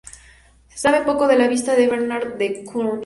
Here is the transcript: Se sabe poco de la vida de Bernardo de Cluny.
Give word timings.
Se 0.69 0.79
sabe 0.79 1.05
poco 1.05 1.27
de 1.27 1.37
la 1.37 1.47
vida 1.47 1.75
de 1.75 1.87
Bernardo 1.87 2.35
de 2.35 2.63
Cluny. 2.65 2.99